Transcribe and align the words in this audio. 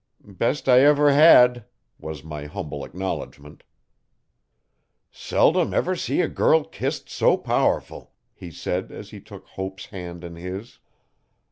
'Best 0.23 0.67
I 0.67 0.79
ever 0.79 1.11
had,' 1.11 1.65
was 1.99 2.23
my 2.23 2.45
humble 2.47 2.83
acknowledgement. 2.83 3.61
'Seldom 5.11 5.75
ever 5.75 5.95
see 5.95 6.21
a 6.21 6.27
girl 6.27 6.63
kissed 6.63 7.07
so 7.07 7.37
powerful,' 7.37 8.11
he 8.33 8.49
said 8.49 8.91
as 8.91 9.11
he 9.11 9.21
took 9.21 9.45
Hope's 9.45 9.85
hand 9.85 10.23
in 10.23 10.37
his. 10.37 10.79